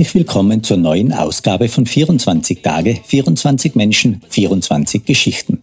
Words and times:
Herzlich 0.00 0.14
willkommen 0.14 0.62
zur 0.62 0.78
neuen 0.78 1.12
Ausgabe 1.12 1.68
von 1.68 1.84
24 1.84 2.62
Tage, 2.62 2.98
24 3.04 3.74
Menschen, 3.74 4.22
24 4.30 5.04
Geschichten. 5.04 5.62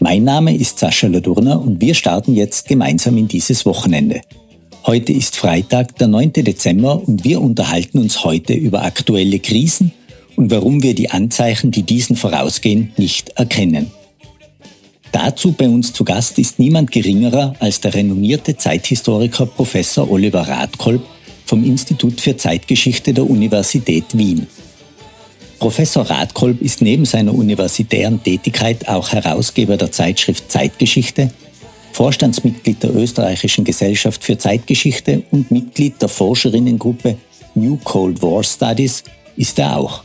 Mein 0.00 0.24
Name 0.24 0.56
ist 0.56 0.78
Sascha 0.78 1.06
Ladurner 1.06 1.60
und 1.60 1.78
wir 1.78 1.92
starten 1.92 2.34
jetzt 2.34 2.66
gemeinsam 2.66 3.18
in 3.18 3.28
dieses 3.28 3.66
Wochenende. 3.66 4.22
Heute 4.86 5.12
ist 5.12 5.36
Freitag, 5.36 5.98
der 5.98 6.08
9. 6.08 6.32
Dezember 6.32 7.06
und 7.06 7.24
wir 7.24 7.42
unterhalten 7.42 7.98
uns 7.98 8.24
heute 8.24 8.54
über 8.54 8.84
aktuelle 8.84 9.38
Krisen 9.38 9.92
und 10.34 10.50
warum 10.50 10.82
wir 10.82 10.94
die 10.94 11.10
Anzeichen, 11.10 11.70
die 11.70 11.82
diesen 11.82 12.16
vorausgehen, 12.16 12.92
nicht 12.96 13.38
erkennen. 13.38 13.90
Dazu 15.12 15.52
bei 15.52 15.68
uns 15.68 15.92
zu 15.92 16.04
Gast 16.04 16.38
ist 16.38 16.58
niemand 16.58 16.90
geringerer 16.90 17.52
als 17.60 17.82
der 17.82 17.92
renommierte 17.92 18.56
Zeithistoriker 18.56 19.44
Professor 19.44 20.10
Oliver 20.10 20.48
Radkolb, 20.48 21.02
vom 21.48 21.64
Institut 21.64 22.20
für 22.20 22.36
Zeitgeschichte 22.36 23.14
der 23.14 23.28
Universität 23.28 24.04
Wien. 24.12 24.46
Professor 25.58 26.02
Radkolb 26.04 26.60
ist 26.60 26.82
neben 26.82 27.06
seiner 27.06 27.34
universitären 27.34 28.22
Tätigkeit 28.22 28.86
auch 28.86 29.12
Herausgeber 29.12 29.78
der 29.78 29.90
Zeitschrift 29.90 30.52
Zeitgeschichte, 30.52 31.32
Vorstandsmitglied 31.92 32.82
der 32.82 32.94
Österreichischen 32.94 33.64
Gesellschaft 33.64 34.22
für 34.22 34.36
Zeitgeschichte 34.36 35.22
und 35.30 35.50
Mitglied 35.50 36.00
der 36.02 36.10
Forscherinnengruppe 36.10 37.16
New 37.54 37.78
Cold 37.82 38.20
War 38.20 38.44
Studies 38.44 39.02
ist 39.36 39.58
er 39.58 39.78
auch. 39.78 40.04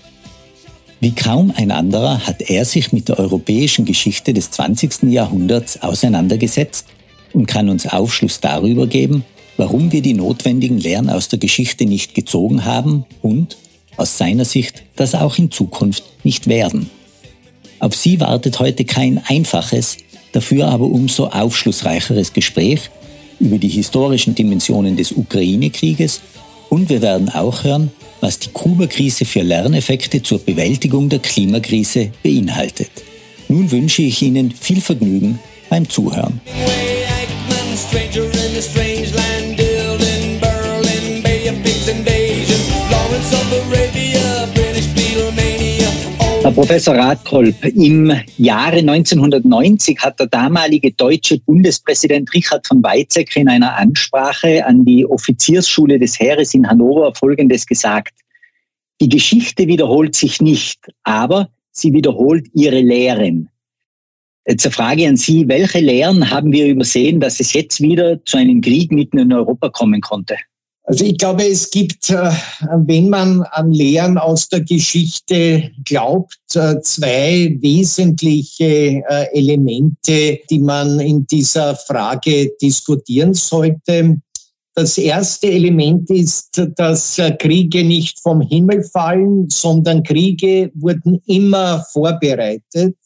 Wie 1.01 1.13
kaum 1.13 1.53
ein 1.57 1.71
anderer 1.71 2.25
hat 2.25 2.41
er 2.49 2.63
sich 2.63 2.93
mit 2.93 3.09
der 3.09 3.19
europäischen 3.19 3.83
Geschichte 3.83 4.33
des 4.33 4.49
20. 4.51 5.03
Jahrhunderts 5.03 5.81
auseinandergesetzt 5.83 6.87
und 7.33 7.47
kann 7.47 7.67
uns 7.67 7.85
Aufschluss 7.85 8.39
darüber 8.39 8.87
geben, 8.87 9.25
warum 9.57 9.91
wir 9.91 10.01
die 10.01 10.13
notwendigen 10.13 10.77
Lehren 10.77 11.09
aus 11.09 11.27
der 11.27 11.39
Geschichte 11.39 11.85
nicht 11.85 12.15
gezogen 12.15 12.65
haben 12.65 13.05
und, 13.21 13.57
aus 13.97 14.17
seiner 14.17 14.45
Sicht, 14.45 14.83
das 14.95 15.15
auch 15.15 15.37
in 15.37 15.51
Zukunft 15.51 16.03
nicht 16.23 16.47
werden. 16.47 16.89
Auf 17.79 17.95
Sie 17.95 18.19
wartet 18.19 18.59
heute 18.59 18.85
kein 18.85 19.21
einfaches, 19.27 19.97
dafür 20.31 20.67
aber 20.67 20.85
umso 20.85 21.27
aufschlussreicheres 21.27 22.33
Gespräch 22.33 22.89
über 23.39 23.57
die 23.57 23.67
historischen 23.67 24.35
Dimensionen 24.35 24.95
des 24.95 25.11
Ukraine-Krieges 25.11 26.21
und 26.69 26.89
wir 26.89 27.01
werden 27.01 27.29
auch 27.29 27.63
hören, 27.63 27.91
was 28.21 28.39
die 28.39 28.49
Kuba-Krise 28.49 29.25
für 29.25 29.41
Lerneffekte 29.41 30.23
zur 30.23 30.39
Bewältigung 30.39 31.09
der 31.09 31.19
Klimakrise 31.19 32.11
beinhaltet. 32.23 32.89
Nun 33.49 33.69
wünsche 33.69 34.01
ich 34.01 34.21
Ihnen 34.21 34.51
viel 34.51 34.79
Vergnügen 34.79 35.39
beim 35.69 35.87
Zuhören. 35.89 36.39
Professor 46.53 46.95
Radkolb, 46.95 47.65
im 47.65 48.13
Jahre 48.37 48.77
1990 48.77 49.97
hat 49.99 50.19
der 50.19 50.27
damalige 50.27 50.91
deutsche 50.91 51.39
Bundespräsident 51.39 52.31
Richard 52.31 52.67
von 52.67 52.83
Weizsäcker 52.83 53.39
in 53.39 53.49
einer 53.49 53.75
Ansprache 53.75 54.63
an 54.63 54.85
die 54.85 55.03
Offiziersschule 55.03 55.97
des 55.97 56.19
Heeres 56.19 56.53
in 56.53 56.69
Hannover 56.69 57.15
Folgendes 57.15 57.65
gesagt. 57.65 58.13
Die 59.01 59.09
Geschichte 59.09 59.65
wiederholt 59.65 60.15
sich 60.15 60.41
nicht, 60.41 60.79
aber 61.03 61.49
sie 61.71 61.91
wiederholt 61.91 62.47
ihre 62.53 62.81
Lehren. 62.81 63.49
Jetzt 64.45 64.65
eine 64.65 64.73
Frage 64.73 65.07
an 65.07 65.17
Sie. 65.17 65.47
Welche 65.47 65.79
Lehren 65.79 66.29
haben 66.29 66.51
wir 66.51 66.67
übersehen, 66.67 67.19
dass 67.19 67.39
es 67.39 67.53
jetzt 67.53 67.81
wieder 67.81 68.23
zu 68.25 68.37
einem 68.37 68.61
Krieg 68.61 68.91
mitten 68.91 69.17
in 69.17 69.33
Europa 69.33 69.69
kommen 69.69 70.01
konnte? 70.01 70.35
Also 70.85 71.05
ich 71.05 71.17
glaube, 71.17 71.47
es 71.47 71.69
gibt, 71.69 72.09
äh, 72.09 72.31
wenn 72.85 73.09
man 73.09 73.43
an 73.43 73.71
Lehren 73.71 74.17
aus 74.17 74.49
der 74.49 74.61
Geschichte 74.61 75.71
glaubt, 75.85 76.37
äh, 76.55 76.81
zwei 76.81 77.55
wesentliche 77.61 79.01
äh, 79.07 79.27
Elemente, 79.33 80.39
die 80.49 80.59
man 80.59 80.99
in 80.99 81.25
dieser 81.25 81.75
Frage 81.75 82.51
diskutieren 82.61 83.33
sollte. 83.33 84.19
Das 84.75 84.97
erste 84.97 85.47
Element 85.47 86.09
ist, 86.09 86.61
dass 86.75 87.21
Kriege 87.37 87.83
nicht 87.83 88.19
vom 88.19 88.41
Himmel 88.41 88.83
fallen, 88.83 89.47
sondern 89.49 90.01
Kriege 90.01 90.71
wurden 90.73 91.21
immer 91.27 91.85
vorbereitet. 91.93 92.97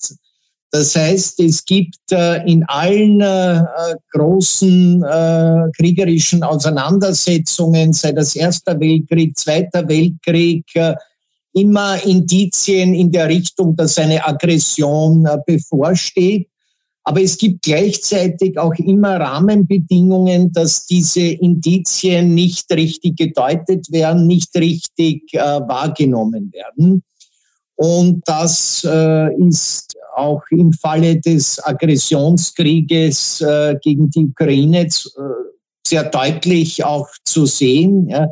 Das 0.71 0.95
heißt, 0.95 1.39
es 1.39 1.63
gibt 1.63 2.11
äh, 2.11 2.43
in 2.45 2.63
allen 2.65 3.21
äh, 3.21 3.63
großen 4.11 5.01
äh, 5.01 5.71
kriegerischen 5.77 6.43
Auseinandersetzungen, 6.43 7.93
sei 7.93 8.11
das 8.11 8.35
Erster 8.35 8.77
Weltkrieg, 8.79 9.37
Zweiter 9.37 9.87
Weltkrieg, 9.87 10.65
immer 11.53 12.03
Indizien 12.05 12.93
in 12.93 13.11
der 13.11 13.29
Richtung, 13.29 13.75
dass 13.75 13.97
eine 13.97 14.23
Aggression 14.25 15.27
bevorsteht. 15.45 16.47
Aber 17.03 17.21
es 17.21 17.37
gibt 17.37 17.63
gleichzeitig 17.63 18.59
auch 18.59 18.75
immer 18.75 19.19
Rahmenbedingungen, 19.19 20.51
dass 20.51 20.85
diese 20.85 21.21
Indizien 21.21 22.35
nicht 22.35 22.69
richtig 22.71 23.17
gedeutet 23.17 23.91
werden, 23.91 24.27
nicht 24.27 24.55
richtig 24.55 25.23
wahrgenommen 25.33 26.51
werden. 26.51 27.01
Und 27.75 28.21
das 28.25 28.83
ist 28.83 29.97
auch 30.17 30.43
im 30.51 30.73
Falle 30.73 31.19
des 31.19 31.63
Aggressionskrieges 31.63 33.41
äh, 33.41 33.75
gegen 33.81 34.09
die 34.09 34.25
Ukraine 34.25 34.81
äh, 34.81 34.89
sehr 35.85 36.03
deutlich 36.03 36.83
auch 36.83 37.07
zu 37.25 37.45
sehen. 37.45 38.09
Ja. 38.09 38.27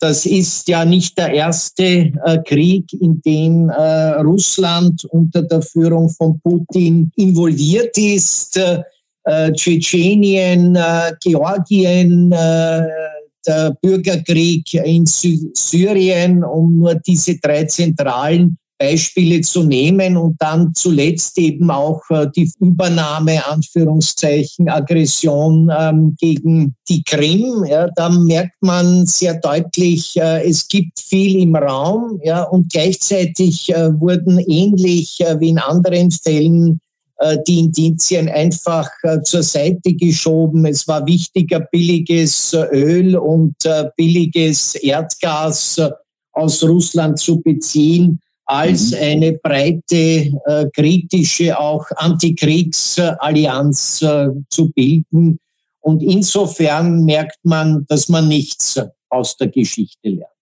Das 0.00 0.26
ist 0.26 0.66
ja 0.66 0.84
nicht 0.84 1.16
der 1.16 1.32
erste 1.32 1.84
äh, 1.84 2.38
Krieg, 2.44 2.92
in 3.00 3.22
dem 3.22 3.70
äh, 3.70 4.10
Russland 4.20 5.04
unter 5.04 5.42
der 5.42 5.62
Führung 5.62 6.08
von 6.10 6.40
Putin 6.40 7.12
involviert 7.16 7.96
ist. 7.96 8.56
Äh, 8.56 9.52
Tschetschenien, 9.52 10.74
äh, 10.74 11.12
Georgien, 11.22 12.30
der 12.30 13.76
Bürgerkrieg 13.80 14.74
in 14.74 15.04
Syrien, 15.06 16.42
um 16.42 16.78
nur 16.78 16.94
diese 16.96 17.38
drei 17.38 17.64
zentralen 17.64 18.58
Beispiele 18.82 19.40
zu 19.42 19.62
nehmen 19.62 20.16
und 20.16 20.34
dann 20.40 20.74
zuletzt 20.74 21.38
eben 21.38 21.70
auch 21.70 22.02
äh, 22.10 22.26
die 22.34 22.50
Übernahme, 22.58 23.46
Anführungszeichen, 23.46 24.68
Aggression 24.68 25.70
ähm, 25.78 26.16
gegen 26.18 26.74
die 26.88 27.04
Krim. 27.04 27.64
Ja, 27.64 27.86
da 27.94 28.08
merkt 28.08 28.60
man 28.60 29.06
sehr 29.06 29.34
deutlich, 29.34 30.16
äh, 30.16 30.48
es 30.48 30.66
gibt 30.66 30.98
viel 30.98 31.42
im 31.42 31.54
Raum 31.54 32.18
ja, 32.24 32.42
und 32.42 32.72
gleichzeitig 32.72 33.72
äh, 33.72 34.00
wurden 34.00 34.40
ähnlich 34.40 35.20
äh, 35.20 35.38
wie 35.38 35.50
in 35.50 35.58
anderen 35.58 36.10
Fällen 36.10 36.80
die 37.46 37.60
Indizien 37.60 38.28
einfach 38.28 38.90
zur 39.22 39.44
Seite 39.44 39.94
geschoben. 39.94 40.66
Es 40.66 40.88
war 40.88 41.06
wichtiger, 41.06 41.60
billiges 41.60 42.52
Öl 42.72 43.16
und 43.16 43.54
billiges 43.96 44.74
Erdgas 44.74 45.80
aus 46.32 46.64
Russland 46.64 47.20
zu 47.20 47.40
beziehen 47.40 48.18
als 48.52 48.90
mhm. 48.90 48.98
eine 49.00 49.32
breite 49.32 50.30
äh, 50.46 50.66
kritische, 50.74 51.58
auch 51.58 51.86
Antikriegsallianz 51.96 54.02
äh, 54.02 54.28
zu 54.50 54.70
bilden. 54.72 55.38
Und 55.80 56.02
insofern 56.02 57.04
merkt 57.04 57.38
man, 57.44 57.86
dass 57.88 58.10
man 58.10 58.28
nichts 58.28 58.78
aus 59.08 59.38
der 59.38 59.48
Geschichte 59.48 60.08
lernt. 60.08 60.32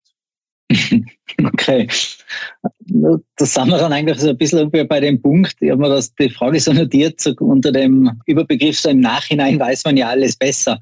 Okay. 1.54 1.88
Das 3.36 3.54
sind 3.54 3.68
wir 3.68 3.78
dann 3.78 3.92
eigentlich 3.92 4.18
so 4.18 4.30
ein 4.30 4.36
bisschen 4.36 4.70
bei 4.70 5.00
dem 5.00 5.22
Punkt. 5.22 5.54
Ich 5.60 5.70
habe 5.70 5.80
mir 5.80 5.88
das, 5.88 6.12
die 6.16 6.28
Frage 6.28 6.58
so 6.58 6.72
notiert, 6.72 7.20
so 7.20 7.32
unter 7.38 7.70
dem 7.70 8.10
Überbegriff, 8.26 8.78
so 8.78 8.90
im 8.90 9.00
Nachhinein 9.00 9.58
weiß 9.58 9.84
man 9.84 9.96
ja 9.96 10.08
alles 10.08 10.36
besser. 10.36 10.78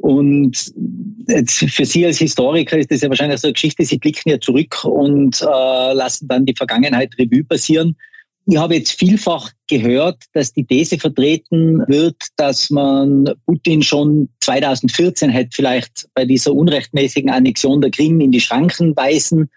Und 0.00 0.72
für 1.46 1.84
Sie 1.84 2.06
als 2.06 2.18
Historiker 2.18 2.78
ist 2.78 2.90
das 2.90 3.02
ja 3.02 3.08
wahrscheinlich 3.08 3.40
so 3.40 3.48
eine 3.48 3.52
Geschichte, 3.52 3.84
Sie 3.84 3.98
blicken 3.98 4.30
ja 4.30 4.40
zurück 4.40 4.84
und 4.84 5.40
äh, 5.42 5.92
lassen 5.92 6.26
dann 6.28 6.46
die 6.46 6.54
Vergangenheit 6.56 7.12
Revue 7.18 7.44
passieren. 7.44 7.96
Ich 8.46 8.56
habe 8.56 8.74
jetzt 8.76 8.92
vielfach 8.92 9.50
gehört, 9.68 10.24
dass 10.32 10.52
die 10.52 10.64
These 10.64 10.98
vertreten 10.98 11.84
wird, 11.86 12.16
dass 12.36 12.70
man 12.70 13.30
Putin 13.46 13.82
schon 13.82 14.28
2014 14.40 15.30
hätte 15.30 15.50
vielleicht 15.52 16.08
bei 16.14 16.24
dieser 16.24 16.54
unrechtmäßigen 16.54 17.30
Annexion 17.30 17.80
der 17.80 17.90
Krim 17.90 18.20
in 18.20 18.32
die 18.32 18.40
Schranken 18.40 18.96
weisen 18.96 19.50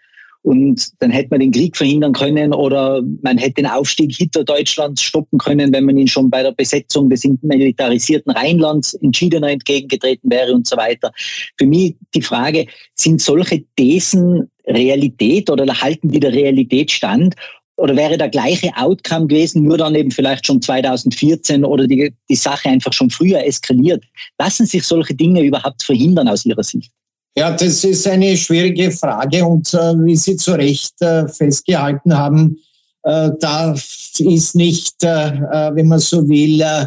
und 0.43 0.91
dann 0.99 1.09
hätte 1.09 1.29
man 1.31 1.39
den 1.39 1.51
Krieg 1.51 1.75
verhindern 1.75 2.11
können 2.11 2.53
oder 2.53 3.01
man 3.21 3.37
hätte 3.37 3.55
den 3.55 3.65
Aufstieg 3.65 4.13
Hitler-Deutschlands 4.13 5.01
stoppen 5.01 5.39
können, 5.39 5.73
wenn 5.73 5.85
man 5.85 5.97
ihn 5.97 6.07
schon 6.07 6.29
bei 6.29 6.43
der 6.43 6.51
Besetzung 6.51 7.09
des 7.09 7.23
militarisierten 7.41 8.33
Rheinlands 8.33 8.93
entschiedener 8.95 9.49
entgegengetreten 9.49 10.29
wäre 10.29 10.53
und 10.53 10.67
so 10.67 10.75
weiter. 10.75 11.11
Für 11.57 11.65
mich 11.65 11.95
die 12.13 12.21
Frage, 12.21 12.67
sind 12.93 13.21
solche 13.21 13.63
Thesen 13.77 14.49
Realität 14.67 15.49
oder 15.49 15.65
halten 15.81 16.09
die 16.09 16.19
der 16.19 16.33
Realität 16.33 16.91
stand? 16.91 17.35
Oder 17.75 17.95
wäre 17.95 18.17
der 18.17 18.29
gleiche 18.29 18.69
Outcome 18.75 19.27
gewesen, 19.27 19.63
nur 19.63 19.77
dann 19.77 19.95
eben 19.95 20.11
vielleicht 20.11 20.45
schon 20.45 20.61
2014 20.61 21.65
oder 21.65 21.87
die, 21.87 22.13
die 22.29 22.35
Sache 22.35 22.69
einfach 22.69 22.93
schon 22.93 23.09
früher 23.09 23.43
eskaliert? 23.43 24.03
Lassen 24.37 24.65
sich 24.65 24.83
solche 24.83 25.15
Dinge 25.15 25.41
überhaupt 25.41 25.81
verhindern 25.81 26.27
aus 26.27 26.45
Ihrer 26.45 26.63
Sicht? 26.63 26.91
Ja, 27.35 27.51
das 27.51 27.83
ist 27.83 28.07
eine 28.07 28.37
schwierige 28.37 28.91
Frage 28.91 29.43
und 29.43 29.73
äh, 29.73 29.93
wie 30.05 30.15
Sie 30.15 30.37
zu 30.37 30.53
Recht 30.53 31.01
äh, 31.01 31.27
festgehalten 31.27 32.15
haben, 32.15 32.57
äh, 33.03 33.31
da 33.39 33.73
ist 34.19 34.55
nicht, 34.55 35.03
äh, 35.03 35.29
äh, 35.29 35.75
wenn 35.75 35.87
man 35.87 35.99
so 35.99 36.27
will, 36.27 36.61
äh, 36.61 36.85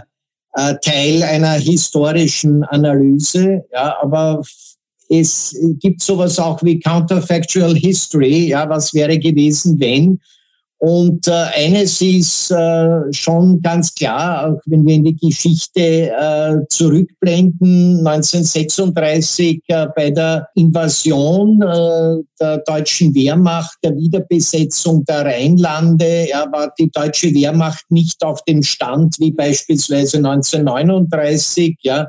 Teil 0.80 1.22
einer 1.22 1.54
historischen 1.54 2.64
Analyse. 2.64 3.64
Ja, 3.72 3.96
aber 4.00 4.42
es 5.10 5.54
gibt 5.80 6.00
sowas 6.02 6.38
auch 6.38 6.62
wie 6.62 6.80
Counterfactual 6.80 7.74
History. 7.74 8.48
Ja, 8.48 8.68
was 8.68 8.94
wäre 8.94 9.18
gewesen, 9.18 9.78
wenn? 9.78 10.20
Und 10.78 11.26
äh, 11.26 11.30
eines 11.30 12.02
ist 12.02 12.50
äh, 12.50 13.00
schon 13.10 13.62
ganz 13.62 13.94
klar, 13.94 14.46
auch 14.46 14.60
wenn 14.66 14.84
wir 14.84 14.96
in 14.96 15.04
die 15.04 15.16
Geschichte 15.16 16.10
äh, 16.10 16.56
zurückblenden, 16.68 18.06
1936 18.06 19.62
äh, 19.68 19.86
bei 19.96 20.10
der 20.10 20.48
Invasion 20.54 21.62
äh, 21.62 22.22
der 22.38 22.58
deutschen 22.58 23.14
Wehrmacht, 23.14 23.78
der 23.82 23.96
Wiederbesetzung 23.96 25.02
der 25.06 25.24
Rheinlande, 25.24 26.28
ja, 26.28 26.46
war 26.52 26.70
die 26.78 26.90
deutsche 26.90 27.32
Wehrmacht 27.32 27.84
nicht 27.90 28.22
auf 28.22 28.44
dem 28.44 28.62
Stand 28.62 29.16
wie 29.18 29.32
beispielsweise 29.32 30.18
1939. 30.18 31.78
Ja, 31.80 32.08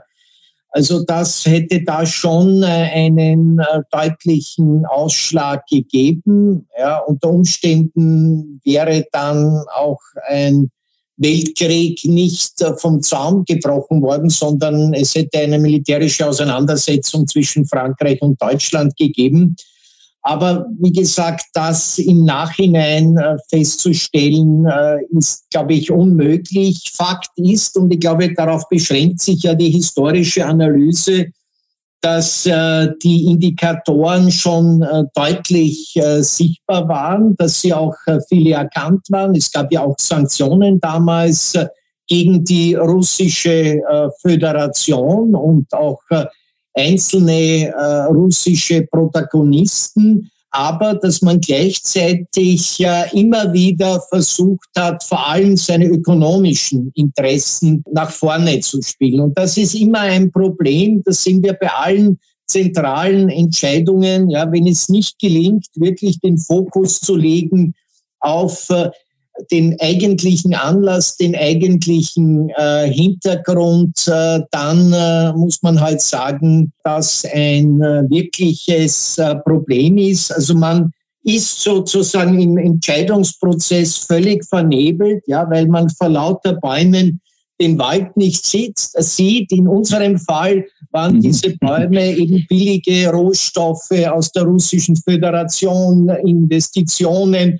also 0.70 1.04
das 1.04 1.46
hätte 1.46 1.84
da 1.84 2.06
schon 2.06 2.62
äh, 2.62 2.66
einen 2.66 3.60
äh, 3.60 3.82
deutlichen 3.92 4.86
Ausschlag 4.86 5.66
gegeben. 5.68 6.68
Ja, 6.78 7.00
unter 7.00 7.30
Umständen 7.30 8.62
wäre 8.64 9.06
dann 9.12 9.64
auch 9.74 10.00
ein 10.28 10.70
Weltkrieg 11.18 12.04
nicht 12.06 12.62
äh, 12.62 12.76
vom 12.78 13.02
Zaun 13.02 13.44
gebrochen 13.46 14.02
worden, 14.02 14.30
sondern 14.30 14.94
es 14.94 15.16
hätte 15.16 15.40
eine 15.40 15.58
militärische 15.58 16.28
Auseinandersetzung 16.28 17.28
zwischen 17.28 17.66
Frankreich 17.66 18.22
und 18.22 18.42
Deutschland 18.42 18.96
gegeben. 18.98 19.56
Aber 20.28 20.66
wie 20.78 20.92
gesagt, 20.92 21.46
das 21.54 22.00
im 22.00 22.26
Nachhinein 22.26 23.16
äh, 23.18 23.38
festzustellen, 23.50 24.66
äh, 24.66 24.98
ist, 25.18 25.50
glaube 25.50 25.74
ich, 25.74 25.90
unmöglich. 25.90 26.92
Fakt 26.94 27.30
ist, 27.38 27.78
und 27.78 27.94
ich 27.94 28.02
glaube, 28.02 28.34
darauf 28.34 28.68
beschränkt 28.68 29.22
sich 29.22 29.44
ja 29.44 29.56
die 29.56 29.70
historische 29.70 30.46
Analyse, 30.46 31.28
dass 32.02 32.46
äh, 32.46 32.90
die 33.02 33.28
Indikatoren 33.28 34.30
schon 34.30 34.86
deutlich 35.16 35.98
sichtbar 36.20 36.88
waren, 36.90 37.36
dass 37.38 37.62
sie 37.62 37.74
auch 37.74 37.96
viele 38.28 38.52
erkannt 38.52 39.08
waren. 39.10 39.34
Es 39.34 39.50
gab 39.50 39.72
ja 39.72 39.84
auch 39.84 39.96
Sanktionen 39.98 40.80
damals 40.82 41.58
gegen 42.08 42.44
die 42.44 42.76
russische 42.76 43.82
Föderation 44.22 45.34
und 45.36 45.74
auch 45.74 46.02
einzelne 46.78 47.68
äh, 47.68 48.04
russische 48.06 48.84
Protagonisten, 48.84 50.30
aber 50.52 50.96
dass 50.96 51.22
man 51.22 51.42
gleichzeitig 51.42 52.80
ja 52.80 53.04
immer 53.14 53.52
wieder 53.54 54.02
versucht 54.10 54.70
hat, 54.78 55.04
vor 55.04 55.28
allem 55.28 55.58
seine 55.58 55.86
ökonomischen 55.88 56.92
Interessen 56.96 57.84
nach 57.92 58.12
vorne 58.12 58.60
zu 58.62 58.82
spielen. 58.82 59.20
Und 59.22 59.38
das 59.38 59.58
ist 59.58 59.76
immer 59.76 60.00
ein 60.00 60.32
Problem. 60.32 61.04
Das 61.04 61.24
sehen 61.24 61.44
wir 61.44 61.54
bei 61.54 61.70
allen 61.70 62.18
zentralen 62.48 63.30
Entscheidungen. 63.30 64.30
Ja, 64.30 64.52
wenn 64.52 64.68
es 64.68 64.90
nicht 64.90 65.20
gelingt, 65.20 65.68
wirklich 65.76 66.20
den 66.22 66.38
Fokus 66.38 67.02
zu 67.02 67.16
legen 67.16 67.74
auf 68.20 68.70
äh, 68.70 68.90
den 69.52 69.76
eigentlichen 69.80 70.54
Anlass, 70.54 71.18
den 71.18 71.36
eigentlichen 71.36 72.50
äh, 72.58 72.92
Hintergrund, 72.92 74.08
äh, 74.08 74.42
dann 74.52 74.94
äh, 74.94 75.34
muss 75.34 75.62
man 75.62 75.80
halt 75.80 76.02
sagen, 76.02 76.72
dass 76.84 77.26
ein 77.26 77.82
äh, 77.82 78.04
wirkliches 78.10 79.18
äh, 79.18 79.36
Problem 79.36 79.98
ist. 79.98 80.32
Also 80.32 80.56
man 80.56 80.92
ist 81.24 81.62
sozusagen 81.62 82.40
im 82.40 82.58
Entscheidungsprozess 82.58 83.98
völlig 83.98 84.46
vernebelt, 84.46 85.24
ja, 85.28 85.50
weil 85.50 85.68
man 85.68 85.90
vor 85.90 86.10
lauter 86.10 86.54
Bäumen 86.54 87.20
den 87.60 87.78
Wald 87.78 88.16
nicht 88.16 88.46
sieht. 88.46 88.78
sieht. 88.78 89.52
In 89.52 89.68
unserem 89.68 90.18
Fall 90.20 90.66
waren 90.92 91.16
mhm. 91.16 91.22
diese 91.22 91.58
Bäume 91.58 92.16
eben 92.16 92.46
billige 92.48 93.10
Rohstoffe 93.12 93.92
aus 94.10 94.32
der 94.32 94.44
Russischen 94.44 94.96
Föderation, 94.96 96.10
Investitionen 96.24 97.54
äh, 97.54 97.60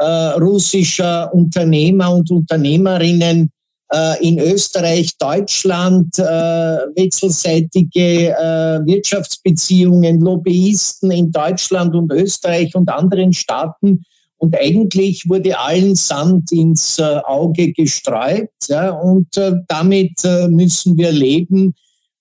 russischer 0.00 1.32
Unternehmer 1.32 2.12
und 2.12 2.30
Unternehmerinnen 2.30 3.52
äh, 3.94 4.26
in 4.26 4.38
Österreich, 4.38 5.16
Deutschland, 5.18 6.18
äh, 6.18 6.22
wechselseitige 6.22 8.30
äh, 8.30 8.86
Wirtschaftsbeziehungen, 8.86 10.20
Lobbyisten 10.20 11.10
in 11.10 11.30
Deutschland 11.30 11.94
und 11.94 12.10
Österreich 12.10 12.74
und 12.74 12.88
anderen 12.88 13.32
Staaten. 13.32 14.02
Und 14.38 14.56
eigentlich 14.58 15.28
wurde 15.28 15.58
allen 15.58 15.94
Sand 15.94 16.50
ins 16.50 16.98
äh, 16.98 17.20
Auge 17.24 17.72
gestreut. 17.72 18.50
Ja, 18.68 18.90
und 18.90 19.36
äh, 19.36 19.52
damit 19.68 20.22
müssen 20.48 20.96
wir 20.96 21.12
leben. 21.12 21.74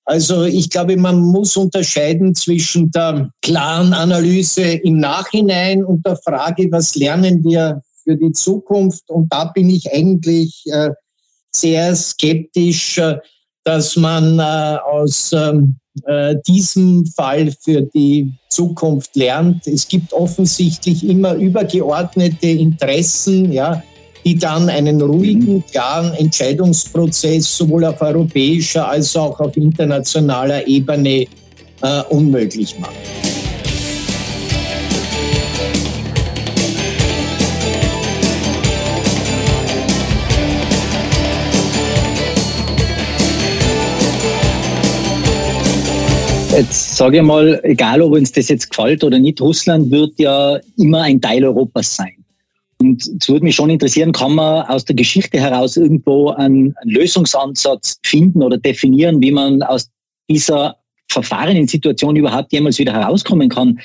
Also 0.06 0.44
ich 0.44 0.70
glaube, 0.70 0.98
man 0.98 1.20
muss 1.20 1.56
unterscheiden 1.56 2.36
zwischen 2.36 2.92
der 2.92 3.30
klaren 3.42 3.94
Analyse 3.94 4.64
im 4.64 5.00
Nachhinein 5.00 5.84
und 5.84 6.06
der 6.06 6.18
Frage, 6.18 6.70
was 6.72 6.96
lernen 6.96 7.44
wir 7.44 7.82
für 8.04 8.18
die 8.18 8.34
Zukunft. 8.34 9.10
Und 9.10 9.32
da 9.32 9.46
bin 9.46 9.70
ich 9.70 9.92
eigentlich 9.94 10.64
äh, 10.66 10.90
sehr 11.56 11.96
skeptisch, 11.96 12.98
äh, 12.98 13.18
dass 13.64 13.96
man 13.96 14.40
äh, 14.40 14.78
aus 14.92 15.32
ähm, 15.34 15.78
diesem 16.48 17.06
Fall 17.06 17.54
für 17.64 17.84
die 17.84 18.34
Zukunft 18.50 19.16
lernt. 19.16 19.68
Es 19.68 19.88
gibt 19.88 20.12
offensichtlich 20.12 21.08
immer 21.08 21.36
übergeordnete 21.36 22.48
Interessen, 22.48 23.52
ja, 23.52 23.84
die 24.26 24.38
dann 24.38 24.70
einen 24.70 25.02
ruhigen, 25.02 25.64
klaren 25.72 26.14
Entscheidungsprozess 26.14 27.58
sowohl 27.58 27.86
auf 27.86 28.02
europäischer 28.02 28.88
als 28.88 29.16
auch 29.16 29.40
auf 29.40 29.56
internationaler 29.58 30.66
Ebene 30.68 31.26
äh, 31.82 32.02
unmöglich 32.10 32.78
machen. 32.80 32.96
Jetzt 46.56 46.98
sage 46.98 47.18
ich 47.18 47.24
mal, 47.24 47.60
egal 47.64 48.00
ob 48.04 48.14
uns 48.14 48.32
das 48.32 48.48
jetzt 48.48 48.70
gefällt 48.70 49.04
oder 49.04 49.18
nicht, 49.18 49.42
Russland 49.42 49.90
wird 49.90 50.12
ja 50.20 50.60
immer 50.78 51.02
ein 51.02 51.20
Teil 51.20 51.44
Europas 51.44 51.96
sein. 51.96 52.23
Und 52.84 53.02
es 53.22 53.30
würde 53.30 53.46
mich 53.46 53.56
schon 53.56 53.70
interessieren, 53.70 54.12
kann 54.12 54.36
man 54.36 54.66
aus 54.66 54.84
der 54.84 54.96
Geschichte 54.96 55.40
heraus 55.40 55.78
irgendwo 55.78 56.32
einen, 56.32 56.76
einen 56.78 56.92
Lösungsansatz 56.92 57.98
finden 58.04 58.44
oder 58.44 58.58
definieren, 58.58 59.22
wie 59.22 59.32
man 59.32 59.64
aus 59.64 59.90
dieser 60.30 60.76
verfahrenen 61.10 61.66
Situation 61.68 62.18
überhaupt 62.18 62.52
jemals 62.52 62.78
wieder 62.80 62.94
herauskommen 62.94 63.48
kann? 63.48 63.80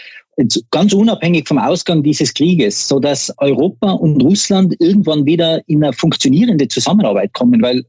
ganz 0.70 0.92
unabhängig 0.92 1.48
vom 1.48 1.58
Ausgang 1.58 2.00
dieses 2.02 2.32
Krieges, 2.32 2.86
so 2.86 3.00
dass 3.00 3.32
Europa 3.38 3.90
und 3.90 4.22
Russland 4.22 4.72
irgendwann 4.78 5.26
wieder 5.26 5.60
in 5.66 5.82
eine 5.82 5.92
funktionierende 5.92 6.68
Zusammenarbeit 6.68 7.32
kommen, 7.32 7.60
weil 7.60 7.84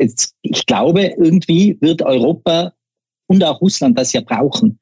jetzt, 0.00 0.34
ich 0.42 0.66
glaube, 0.66 1.14
irgendwie 1.18 1.78
wird 1.80 2.02
Europa 2.02 2.72
und 3.28 3.44
auch 3.44 3.60
Russland 3.60 3.96
das 3.96 4.12
ja 4.12 4.20
brauchen. 4.20 4.80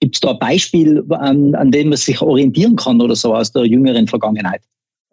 Gibt 0.00 0.16
es 0.16 0.20
da 0.20 0.32
ein 0.32 0.38
Beispiel, 0.38 1.02
an, 1.08 1.54
an 1.54 1.70
dem 1.70 1.88
man 1.88 1.96
sich 1.96 2.20
orientieren 2.20 2.76
kann 2.76 3.00
oder 3.00 3.16
so 3.16 3.34
aus 3.34 3.50
der 3.50 3.64
jüngeren 3.64 4.06
Vergangenheit? 4.06 4.60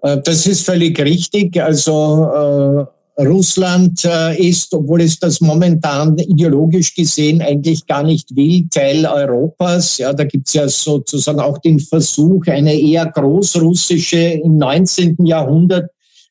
Äh, 0.02 0.18
das 0.24 0.48
ist 0.48 0.66
völlig 0.66 1.00
richtig. 1.00 1.62
Also 1.62 2.88
äh, 3.18 3.24
Russland 3.24 4.04
äh, 4.04 4.36
ist, 4.38 4.74
obwohl 4.74 5.02
es 5.02 5.20
das 5.20 5.40
momentan 5.40 6.18
ideologisch 6.18 6.94
gesehen 6.94 7.42
eigentlich 7.42 7.86
gar 7.88 8.04
nicht 8.04 8.36
will, 8.36 8.68
Teil 8.70 9.06
Europas. 9.06 9.98
Ja, 9.98 10.12
da 10.12 10.26
gibt 10.26 10.48
es 10.48 10.54
ja 10.54 10.68
sozusagen 10.68 11.40
auch 11.40 11.58
den 11.60 11.80
Versuch, 11.80 12.46
eine 12.48 12.78
eher 12.78 13.06
großrussische 13.06 14.42
im 14.44 14.58
19. 14.58 15.26
Jahrhundert, 15.26 15.90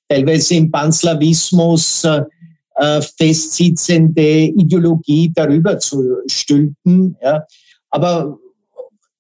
teilweise 0.09 0.57
im 0.57 0.71
Panslawismus 0.71 2.05
äh, 2.05 3.01
festsitzende 3.01 4.53
Ideologie 4.57 5.33
darüber 5.35 5.79
zu 5.79 6.17
stülpen. 6.27 7.17
Ja. 7.23 7.45
Aber 7.91 8.39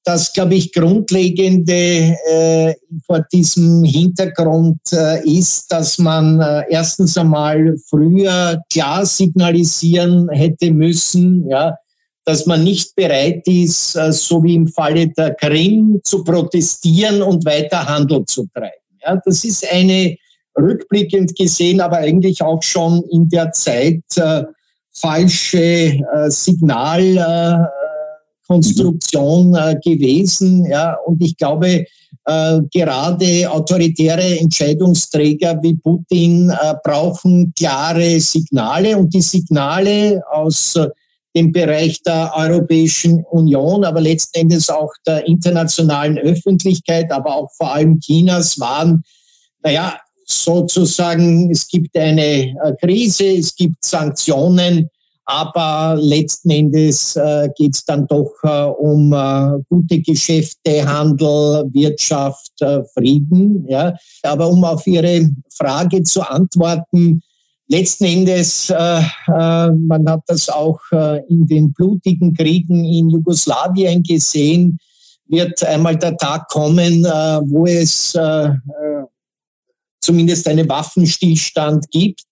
das, 0.04 0.32
glaube 0.32 0.54
ich, 0.54 0.72
Grundlegende 0.72 2.16
äh, 2.30 2.74
vor 3.06 3.24
diesem 3.32 3.82
Hintergrund 3.84 4.80
äh, 4.92 5.26
ist, 5.26 5.72
dass 5.72 5.98
man 5.98 6.40
äh, 6.40 6.64
erstens 6.68 7.16
einmal 7.16 7.74
früher 7.88 8.60
klar 8.70 9.06
signalisieren 9.06 10.28
hätte 10.28 10.70
müssen, 10.72 11.48
ja, 11.48 11.74
dass 12.26 12.44
man 12.44 12.64
nicht 12.64 12.94
bereit 12.94 13.46
ist, 13.46 13.96
äh, 13.96 14.12
so 14.12 14.44
wie 14.44 14.54
im 14.54 14.68
Falle 14.68 15.08
der 15.08 15.34
Krim, 15.34 16.00
zu 16.04 16.22
protestieren 16.22 17.22
und 17.22 17.44
weiter 17.46 17.86
Handel 17.86 18.26
zu 18.26 18.46
treiben. 18.54 18.72
Ja, 19.02 19.18
das 19.24 19.44
ist 19.44 19.66
eine 19.70 20.16
rückblickend 20.58 21.34
gesehen, 21.34 21.80
aber 21.80 21.96
eigentlich 21.98 22.42
auch 22.42 22.62
schon 22.62 23.02
in 23.10 23.28
der 23.30 23.52
Zeit 23.52 24.02
äh, 24.16 24.44
falsche 24.92 25.58
äh, 25.58 26.30
Signal 26.30 27.68
Konstruktion 28.46 29.54
äh, 29.54 29.76
gewesen. 29.82 30.66
Ja, 30.66 30.96
und 31.06 31.22
ich 31.22 31.36
glaube, 31.36 31.84
äh, 32.26 32.60
gerade 32.72 33.50
autoritäre 33.50 34.38
Entscheidungsträger 34.38 35.58
wie 35.62 35.74
Putin 35.74 36.50
äh, 36.50 36.74
brauchen 36.82 37.52
klare 37.54 38.20
Signale 38.20 38.96
und 38.96 39.12
die 39.12 39.22
Signale 39.22 40.22
aus 40.30 40.76
äh, 40.76 40.88
dem 41.36 41.52
Bereich 41.52 42.00
der 42.02 42.32
Europäischen 42.36 43.24
Union, 43.30 43.84
aber 43.84 44.00
letzten 44.00 44.40
Endes 44.40 44.70
auch 44.70 44.92
der 45.06 45.26
internationalen 45.26 46.16
Öffentlichkeit, 46.18 47.10
aber 47.10 47.34
auch 47.34 47.50
vor 47.56 47.74
allem 47.74 47.98
Chinas 47.98 48.58
waren, 48.60 49.02
naja, 49.62 49.98
sozusagen, 50.26 51.50
es 51.50 51.66
gibt 51.66 51.96
eine 51.96 52.22
äh, 52.22 52.72
Krise, 52.80 53.26
es 53.26 53.54
gibt 53.54 53.84
Sanktionen, 53.84 54.88
aber 55.26 55.96
letzten 55.98 56.50
Endes 56.50 57.16
äh, 57.16 57.48
geht 57.56 57.74
es 57.74 57.84
dann 57.84 58.06
doch 58.06 58.32
äh, 58.42 58.64
um 58.64 59.12
äh, 59.12 59.58
gute 59.70 60.00
Geschäfte, 60.00 60.86
Handel, 60.86 61.64
Wirtschaft, 61.72 62.50
äh, 62.60 62.82
Frieden. 62.92 63.66
Ja. 63.68 63.94
Aber 64.22 64.48
um 64.48 64.62
auf 64.64 64.86
Ihre 64.86 65.30
Frage 65.56 66.02
zu 66.02 66.20
antworten, 66.22 67.22
letzten 67.68 68.04
Endes, 68.04 68.68
äh, 68.68 69.00
äh, 69.28 69.70
man 69.70 70.06
hat 70.08 70.22
das 70.26 70.48
auch 70.50 70.80
in 71.28 71.46
den 71.46 71.72
blutigen 71.72 72.34
Kriegen 72.34 72.84
in 72.84 73.08
Jugoslawien 73.08 74.02
gesehen, 74.02 74.78
wird 75.26 75.64
einmal 75.64 75.96
der 75.96 76.16
Tag 76.18 76.48
kommen, 76.48 77.02
wo 77.02 77.64
es 77.64 78.16
zumindest 80.02 80.46
einen 80.46 80.68
Waffenstillstand 80.68 81.90
gibt 81.90 82.26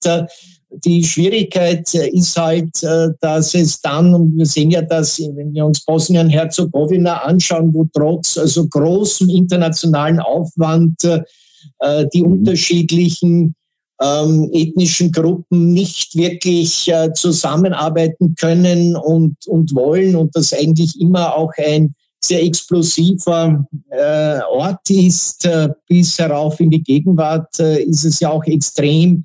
die 0.84 1.04
Schwierigkeit 1.04 1.94
äh, 1.94 2.08
ist 2.08 2.36
halt, 2.36 2.82
äh, 2.82 3.08
dass 3.20 3.54
es 3.54 3.80
dann, 3.80 4.14
und 4.14 4.36
wir 4.36 4.46
sehen 4.46 4.70
ja 4.70 4.82
das, 4.82 5.18
wenn 5.20 5.52
wir 5.52 5.66
uns 5.66 5.84
Bosnien-Herzegowina 5.84 7.22
anschauen, 7.22 7.72
wo 7.72 7.86
trotz 7.92 8.38
also 8.38 8.66
großem 8.66 9.28
internationalen 9.28 10.20
Aufwand 10.20 11.04
äh, 11.04 12.06
die 12.12 12.22
mhm. 12.22 12.32
unterschiedlichen 12.32 13.54
ähm, 14.00 14.50
ethnischen 14.52 15.12
Gruppen 15.12 15.72
nicht 15.72 16.16
wirklich 16.16 16.90
äh, 16.90 17.12
zusammenarbeiten 17.12 18.34
können 18.34 18.96
und, 18.96 19.36
und 19.46 19.74
wollen 19.74 20.16
und 20.16 20.34
das 20.34 20.52
eigentlich 20.52 21.00
immer 21.00 21.36
auch 21.36 21.52
ein 21.56 21.94
sehr 22.24 22.42
explosiver 22.42 23.66
äh, 23.90 24.40
Ort 24.50 24.88
ist. 24.90 25.44
Äh, 25.44 25.68
bis 25.88 26.18
herauf 26.18 26.58
in 26.60 26.70
die 26.70 26.82
Gegenwart 26.82 27.58
ist 27.58 28.04
es 28.04 28.20
ja 28.20 28.30
auch 28.30 28.44
extrem 28.44 29.24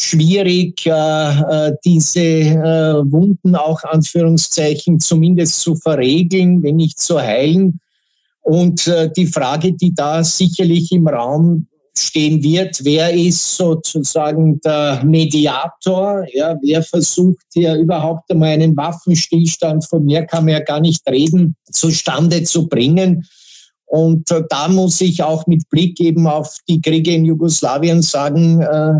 schwierig, 0.00 0.86
äh, 0.86 0.90
äh, 0.90 1.72
diese 1.84 2.20
äh, 2.20 3.12
Wunden 3.12 3.54
auch 3.54 3.82
Anführungszeichen 3.84 5.00
zumindest 5.00 5.60
zu 5.60 5.76
verregeln, 5.76 6.62
wenn 6.62 6.76
nicht 6.76 6.98
zu 6.98 7.20
heilen. 7.20 7.80
Und 8.44 8.90
die 9.16 9.28
Frage, 9.28 9.72
die 9.72 9.94
da 9.94 10.24
sicherlich 10.24 10.90
im 10.90 11.06
Raum 11.06 11.68
stehen 11.96 12.42
wird, 12.42 12.84
wer 12.84 13.14
ist 13.14 13.56
sozusagen 13.56 14.60
der 14.62 15.04
Mediator, 15.04 16.24
ja, 16.32 16.58
wer 16.60 16.82
versucht 16.82 17.44
hier 17.52 17.76
überhaupt 17.76 18.28
einmal 18.32 18.48
einen 18.48 18.76
Waffenstillstand, 18.76 19.86
von 19.88 20.04
mehr 20.04 20.26
kann 20.26 20.44
man 20.44 20.54
ja 20.54 20.60
gar 20.60 20.80
nicht 20.80 21.08
reden, 21.08 21.54
zustande 21.70 22.42
zu 22.42 22.66
bringen. 22.66 23.24
Und 23.92 24.30
äh, 24.30 24.42
da 24.48 24.68
muss 24.68 25.02
ich 25.02 25.22
auch 25.22 25.46
mit 25.46 25.68
Blick 25.68 26.00
eben 26.00 26.26
auf 26.26 26.56
die 26.66 26.80
Kriege 26.80 27.12
in 27.12 27.26
Jugoslawien 27.26 28.00
sagen, 28.00 28.62
äh, 28.62 28.94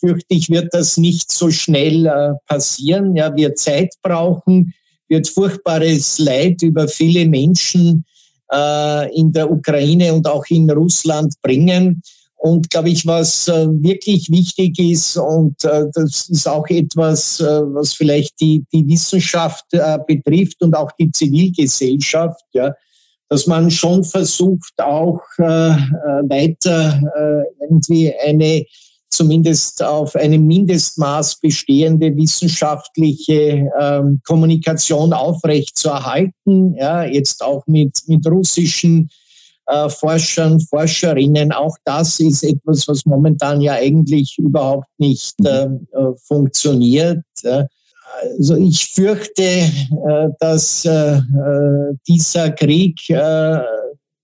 fürchte 0.00 0.34
ich, 0.34 0.50
wird 0.50 0.74
das 0.74 0.96
nicht 0.96 1.30
so 1.30 1.48
schnell 1.48 2.06
äh, 2.06 2.32
passieren. 2.48 3.14
Ja, 3.14 3.36
wird 3.36 3.60
Zeit 3.60 3.94
brauchen, 4.02 4.74
wird 5.08 5.28
furchtbares 5.28 6.18
Leid 6.18 6.60
über 6.62 6.88
viele 6.88 7.24
Menschen 7.28 8.04
äh, 8.52 9.16
in 9.16 9.32
der 9.32 9.48
Ukraine 9.48 10.12
und 10.12 10.26
auch 10.26 10.44
in 10.48 10.68
Russland 10.68 11.32
bringen. 11.40 12.02
Und 12.34 12.68
glaube 12.68 12.90
ich, 12.90 13.06
was 13.06 13.46
äh, 13.46 13.68
wirklich 13.68 14.28
wichtig 14.28 14.76
ist, 14.80 15.16
und 15.18 15.64
äh, 15.64 15.84
das 15.94 16.28
ist 16.28 16.48
auch 16.48 16.66
etwas, 16.68 17.38
äh, 17.38 17.44
was 17.44 17.92
vielleicht 17.92 18.40
die, 18.40 18.64
die 18.72 18.88
Wissenschaft 18.88 19.66
äh, 19.70 19.98
betrifft 20.04 20.60
und 20.62 20.74
auch 20.74 20.90
die 20.98 21.12
Zivilgesellschaft, 21.12 22.44
ja, 22.54 22.74
dass 23.32 23.46
man 23.46 23.70
schon 23.70 24.04
versucht, 24.04 24.74
auch 24.76 25.18
äh, 25.38 25.44
äh, 25.44 25.74
weiter 26.28 27.00
äh, 27.16 27.64
irgendwie 27.64 28.12
eine 28.26 28.66
zumindest 29.08 29.82
auf 29.82 30.14
einem 30.16 30.46
Mindestmaß 30.46 31.40
bestehende 31.40 32.14
wissenschaftliche 32.14 33.70
ähm, 33.80 34.20
Kommunikation 34.26 35.14
aufrechtzuerhalten. 35.14 36.74
Ja, 36.74 37.04
jetzt 37.04 37.42
auch 37.42 37.66
mit, 37.66 38.02
mit 38.06 38.26
russischen 38.26 39.08
äh, 39.66 39.88
Forschern, 39.88 40.60
Forscherinnen. 40.60 41.52
Auch 41.52 41.76
das 41.86 42.20
ist 42.20 42.42
etwas, 42.42 42.86
was 42.86 43.06
momentan 43.06 43.62
ja 43.62 43.72
eigentlich 43.72 44.36
überhaupt 44.38 44.88
nicht 44.98 45.36
äh, 45.42 45.64
äh 45.64 46.12
funktioniert. 46.26 47.24
Ja. 47.42 47.66
Also 48.38 48.56
ich 48.56 48.86
fürchte, 48.86 49.42
äh, 49.42 50.28
dass 50.40 50.84
äh, 50.84 51.16
äh, 51.16 51.94
dieser 52.06 52.50
Krieg 52.52 53.00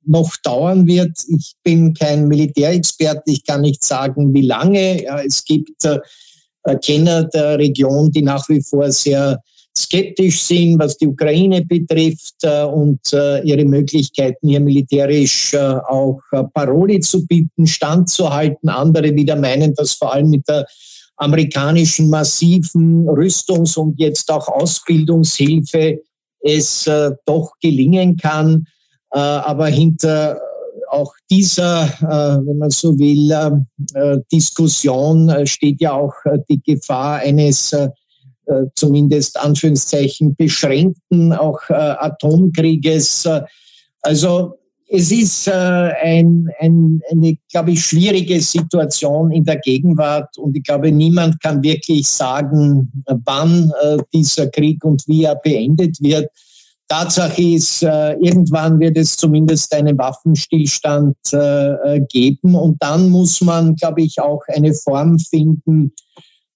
noch 0.06 0.36
dauern 0.42 0.86
wird. 0.86 1.18
Ich 1.28 1.54
bin 1.62 1.92
kein 1.92 2.28
Militärexperte, 2.28 3.30
ich 3.30 3.44
kann 3.44 3.60
nicht 3.60 3.84
sagen, 3.84 4.32
wie 4.32 4.46
lange. 4.46 5.04
Es 5.26 5.44
gibt 5.44 5.86
Kenner 6.82 7.24
der 7.24 7.58
Region, 7.58 8.10
die 8.10 8.22
nach 8.22 8.48
wie 8.48 8.62
vor 8.62 8.90
sehr 8.90 9.38
skeptisch 9.76 10.40
sind, 10.42 10.78
was 10.78 10.96
die 10.96 11.08
Ukraine 11.08 11.62
betrifft 11.62 12.42
und 12.42 13.00
ihre 13.12 13.66
Möglichkeiten, 13.66 14.48
hier 14.48 14.60
militärisch 14.60 15.54
auch 15.54 16.20
Paroli 16.54 17.00
zu 17.00 17.26
bieten, 17.26 17.66
standzuhalten. 17.66 18.70
Andere 18.70 19.14
wieder 19.14 19.36
meinen, 19.36 19.74
dass 19.74 19.92
vor 19.92 20.14
allem 20.14 20.30
mit 20.30 20.48
der 20.48 20.64
amerikanischen 21.18 22.10
massiven 22.10 23.08
Rüstungs- 23.08 23.76
und 23.76 23.98
jetzt 23.98 24.30
auch 24.30 24.48
Ausbildungshilfe 24.48 26.00
es 26.40 26.86
äh, 26.86 27.10
doch 27.26 27.52
gelingen 27.60 28.16
kann. 28.16 28.66
Äh, 29.12 29.18
aber 29.18 29.66
hinter 29.66 30.40
auch 30.90 31.12
dieser, 31.30 31.84
äh, 31.84 32.46
wenn 32.46 32.58
man 32.58 32.70
so 32.70 32.98
will, 32.98 33.30
äh, 33.94 34.18
Diskussion 34.32 35.28
äh, 35.28 35.46
steht 35.46 35.80
ja 35.80 35.92
auch 35.92 36.14
äh, 36.24 36.38
die 36.48 36.60
Gefahr 36.62 37.16
eines 37.18 37.74
zumindest 38.76 39.38
Anführungszeichen 39.38 40.34
beschränkten 40.34 41.34
auch 41.34 41.60
Atomkrieges. 41.68 43.28
Also 44.00 44.54
es 44.90 45.12
ist 45.12 45.48
äh, 45.48 45.52
ein, 45.52 46.48
ein, 46.60 47.00
eine, 47.10 47.36
glaube 47.50 47.72
ich, 47.72 47.84
schwierige 47.84 48.40
Situation 48.40 49.30
in 49.30 49.44
der 49.44 49.58
Gegenwart 49.58 50.36
und 50.38 50.56
ich 50.56 50.62
glaube, 50.62 50.90
niemand 50.90 51.40
kann 51.42 51.62
wirklich 51.62 52.08
sagen, 52.08 52.90
wann 53.24 53.70
äh, 53.82 53.98
dieser 54.12 54.48
Krieg 54.48 54.82
und 54.84 55.06
wie 55.06 55.24
er 55.24 55.36
beendet 55.36 56.00
wird. 56.00 56.30
Tatsache 56.88 57.42
ist, 57.42 57.82
äh, 57.82 58.14
irgendwann 58.14 58.80
wird 58.80 58.96
es 58.96 59.14
zumindest 59.14 59.74
einen 59.74 59.98
Waffenstillstand 59.98 61.16
äh, 61.34 61.96
äh 61.96 62.00
geben 62.08 62.54
und 62.54 62.82
dann 62.82 63.10
muss 63.10 63.42
man, 63.42 63.76
glaube 63.76 64.00
ich, 64.00 64.18
auch 64.20 64.40
eine 64.48 64.72
Form 64.72 65.18
finden, 65.18 65.92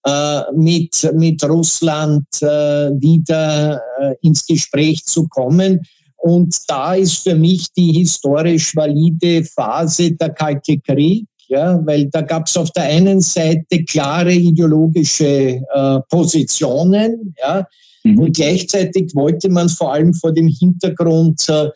äh, 0.06 0.40
mit, 0.54 1.10
mit 1.14 1.44
Russland 1.44 2.26
äh, 2.40 2.90
wieder 2.98 3.80
äh, 4.00 4.14
ins 4.22 4.46
Gespräch 4.46 5.04
zu 5.04 5.28
kommen. 5.28 5.82
Und 6.22 6.56
da 6.68 6.94
ist 6.94 7.24
für 7.24 7.34
mich 7.34 7.66
die 7.72 7.92
historisch 7.92 8.76
valide 8.76 9.42
Phase 9.44 10.12
der 10.12 10.30
Kalte 10.30 10.78
Krieg, 10.78 11.26
ja, 11.48 11.84
weil 11.84 12.08
da 12.12 12.20
gab 12.20 12.46
es 12.46 12.56
auf 12.56 12.70
der 12.70 12.84
einen 12.84 13.20
Seite 13.20 13.82
klare 13.84 14.32
ideologische 14.32 15.60
äh, 15.74 16.00
Positionen, 16.08 17.34
ja, 17.42 17.66
mhm. 18.04 18.18
und 18.20 18.36
gleichzeitig 18.36 19.12
wollte 19.16 19.48
man 19.48 19.68
vor 19.68 19.92
allem 19.92 20.14
vor 20.14 20.32
dem 20.32 20.46
Hintergrund 20.46 21.48
äh, 21.48 21.68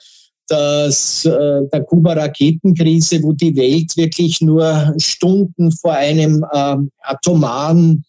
dass, 0.49 1.25
äh, 1.25 1.63
der 1.73 1.83
Kuba-Raketenkrise, 1.83 3.21
wo 3.25 3.33
die 3.33 3.57
Welt 3.57 3.97
wirklich 3.97 4.41
nur 4.41 4.95
Stunden 4.97 5.73
vor 5.73 5.95
einem 5.95 6.45
äh, 6.53 6.77
atomaren 7.03 8.05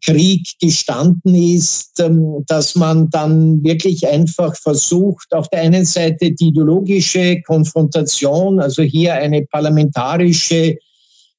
Krieg 0.00 0.48
gestanden 0.60 1.34
ist, 1.34 2.00
ähm, 2.00 2.42
dass 2.46 2.74
man 2.74 3.10
dann 3.10 3.62
wirklich 3.62 4.06
einfach 4.08 4.56
versucht, 4.56 5.32
auf 5.34 5.48
der 5.48 5.60
einen 5.60 5.84
Seite 5.84 6.32
die 6.32 6.48
ideologische 6.48 7.42
Konfrontation, 7.42 8.60
also 8.60 8.82
hier 8.82 9.14
eine 9.14 9.44
parlamentarische 9.44 10.78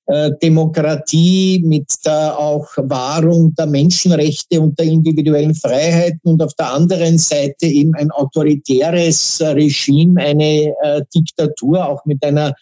äh, 0.07 0.31
Demokratie 0.43 1.63
mit 1.65 1.91
der 2.05 2.37
auch 2.37 2.67
Wahrung 2.77 3.55
der 3.55 3.65
Menschenrechte 3.65 4.61
und 4.61 4.77
der 4.77 4.85
individuellen 4.85 5.55
Freiheiten 5.55 6.33
und 6.33 6.43
auf 6.43 6.53
der 6.53 6.71
anderen 6.71 7.17
Seite 7.17 7.65
eben 7.65 7.95
ein 7.95 8.11
autoritäres 8.11 9.41
Regime, 9.41 10.21
eine 10.21 10.75
äh, 10.83 11.01
Diktatur, 11.15 11.87
auch 11.87 12.05
mit 12.05 12.23
einer 12.23 12.53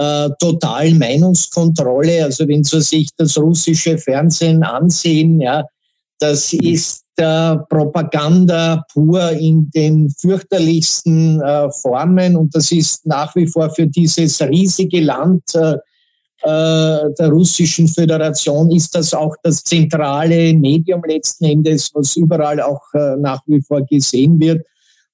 äh, 0.00 0.30
totalen 0.38 0.98
Meinungskontrolle. 0.98 2.24
Also 2.24 2.48
wenn 2.48 2.64
Sie 2.64 2.80
sich 2.80 3.08
das 3.18 3.36
russische 3.36 3.98
Fernsehen 3.98 4.62
ansehen, 4.62 5.40
ja, 5.40 5.64
das 6.18 6.52
ist 6.54 7.02
äh, 7.16 7.56
Propaganda 7.68 8.82
pur 8.92 9.30
in 9.32 9.70
den 9.70 10.10
fürchterlichsten 10.18 11.40
äh, 11.42 11.70
Formen 11.70 12.36
und 12.36 12.54
das 12.54 12.72
ist 12.72 13.06
nach 13.06 13.34
wie 13.36 13.46
vor 13.46 13.68
für 13.70 13.86
dieses 13.86 14.40
riesige 14.40 15.00
Land 15.00 15.42
äh, 15.54 15.74
äh 16.42 17.12
der 17.18 17.28
russischen 17.28 17.86
Föderation 17.86 18.70
ist 18.70 18.94
das 18.94 19.12
auch 19.12 19.36
das 19.42 19.62
zentrale 19.62 20.54
Medium 20.54 21.02
letzten 21.06 21.44
Endes, 21.44 21.90
was 21.94 22.16
überall 22.16 22.60
auch 22.62 22.82
äh, 22.94 23.16
nach 23.18 23.42
wie 23.46 23.60
vor 23.60 23.82
gesehen 23.84 24.40
wird 24.40 24.62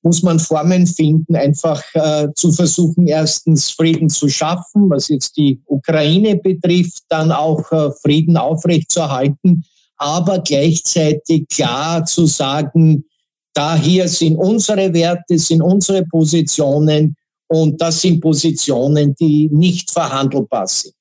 muss 0.06 0.22
man 0.22 0.38
Formen 0.38 0.86
finden, 0.86 1.34
einfach 1.34 1.82
äh, 1.94 2.28
zu 2.36 2.52
versuchen, 2.52 3.08
erstens 3.08 3.72
Frieden 3.72 4.08
zu 4.08 4.28
schaffen, 4.28 4.88
was 4.88 5.08
jetzt 5.08 5.36
die 5.36 5.60
Ukraine 5.66 6.36
betrifft, 6.36 7.02
dann 7.08 7.32
auch 7.32 7.72
äh, 7.72 7.90
Frieden 8.02 8.36
aufrechtzuerhalten, 8.36 9.64
aber 9.96 10.38
gleichzeitig 10.38 11.48
klar 11.48 12.04
zu 12.04 12.26
sagen, 12.26 13.04
da 13.52 13.74
hier 13.74 14.06
sind 14.06 14.36
unsere 14.36 14.94
Werte, 14.94 15.40
sind 15.40 15.60
unsere 15.60 16.04
Positionen 16.04 17.16
und 17.48 17.80
das 17.80 18.00
sind 18.00 18.20
Positionen, 18.20 19.12
die 19.16 19.48
nicht 19.50 19.90
verhandelbar 19.90 20.68
sind. 20.68 20.94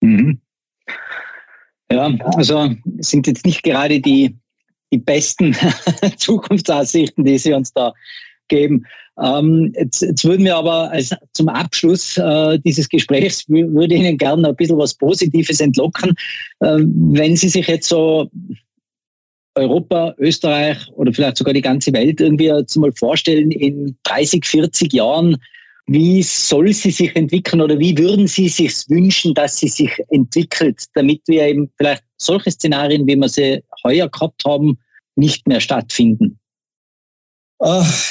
Mhm. 0.00 0.40
Ja, 1.92 2.10
also 2.34 2.70
sind 3.00 3.26
jetzt 3.26 3.44
nicht 3.44 3.62
gerade 3.62 4.00
die 4.00 4.38
die 4.92 4.98
besten 4.98 5.56
Zukunftsaussichten, 6.16 7.24
die 7.24 7.38
Sie 7.38 7.52
uns 7.52 7.72
da 7.72 7.92
geben. 8.48 8.84
Ähm, 9.22 9.72
jetzt, 9.76 10.02
jetzt 10.02 10.24
würden 10.24 10.44
wir 10.44 10.56
aber 10.56 10.90
als, 10.90 11.14
zum 11.32 11.48
Abschluss 11.48 12.16
äh, 12.16 12.58
dieses 12.60 12.88
Gesprächs, 12.88 13.48
würde 13.48 13.94
Ihnen 13.94 14.18
gerne 14.18 14.48
ein 14.48 14.56
bisschen 14.56 14.78
was 14.78 14.94
Positives 14.94 15.60
entlocken. 15.60 16.14
Äh, 16.60 16.78
wenn 16.78 17.36
Sie 17.36 17.48
sich 17.48 17.66
jetzt 17.66 17.88
so 17.88 18.30
Europa, 19.54 20.14
Österreich 20.18 20.78
oder 20.94 21.12
vielleicht 21.12 21.36
sogar 21.36 21.52
die 21.52 21.60
ganze 21.60 21.92
Welt 21.92 22.20
irgendwie 22.20 22.46
jetzt 22.46 22.76
mal 22.76 22.92
vorstellen 22.92 23.50
in 23.50 23.96
30, 24.04 24.44
40 24.46 24.92
Jahren, 24.92 25.36
wie 25.90 26.22
soll 26.22 26.72
sie 26.72 26.92
sich 26.92 27.16
entwickeln 27.16 27.60
oder 27.60 27.76
wie 27.76 27.98
würden 27.98 28.28
Sie 28.28 28.48
sich 28.48 28.72
wünschen, 28.88 29.34
dass 29.34 29.56
sie 29.56 29.66
sich 29.66 29.90
entwickelt, 30.10 30.84
damit 30.94 31.20
wir 31.26 31.42
eben 31.48 31.68
vielleicht 31.76 32.04
solche 32.16 32.52
Szenarien, 32.52 33.08
wie 33.08 33.16
wir 33.16 33.28
sie 33.28 33.64
heuer 33.82 34.08
gehabt 34.08 34.40
haben, 34.46 34.78
nicht 35.16 35.48
mehr 35.48 35.58
stattfinden? 35.58 36.38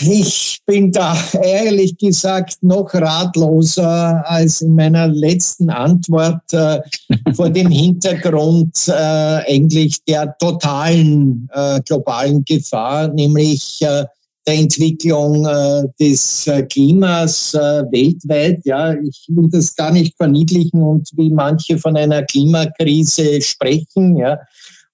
Ich 0.01 0.59
bin 0.65 0.91
da 0.91 1.17
ehrlich 1.41 1.97
gesagt 1.97 2.61
noch 2.61 2.93
ratloser 2.93 4.29
als 4.29 4.61
in 4.61 4.75
meiner 4.75 5.07
letzten 5.07 5.69
Antwort 5.69 6.51
äh, 6.51 6.81
vor 7.33 7.49
dem 7.49 7.71
Hintergrund 7.71 8.89
äh, 8.89 8.91
eigentlich 8.91 10.03
der 10.03 10.37
totalen 10.37 11.49
äh, 11.53 11.79
globalen 11.79 12.43
Gefahr, 12.43 13.07
nämlich 13.07 13.81
der 14.49 14.57
Entwicklung 14.57 15.45
äh, 15.45 15.83
des 15.99 16.47
äh, 16.47 16.63
Klimas 16.63 17.53
weltweit. 17.53 18.61
Ja, 18.65 18.93
ich 18.93 19.27
will 19.29 19.47
das 19.51 19.75
gar 19.75 19.91
nicht 19.91 20.17
verniedlichen 20.17 20.81
und 20.81 21.07
wie 21.15 21.29
manche 21.29 21.77
von 21.77 21.95
einer 21.95 22.23
Klimakrise 22.23 23.41
sprechen. 23.41 24.17
Ja, 24.17 24.39